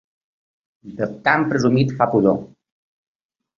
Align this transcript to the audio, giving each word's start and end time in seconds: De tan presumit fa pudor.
De 1.01 1.09
tan 1.29 1.45
presumit 1.53 1.95
fa 2.01 2.09
pudor. 2.17 2.43